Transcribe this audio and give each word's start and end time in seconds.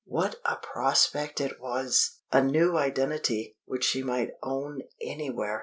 What 0.07 0.37
a 0.45 0.55
prospect 0.55 1.39
it 1.39 1.61
was! 1.61 2.21
A 2.31 2.41
new 2.43 2.75
identity, 2.75 3.57
which 3.65 3.83
she 3.83 4.01
might 4.01 4.31
own 4.41 4.81
anywhere! 4.99 5.59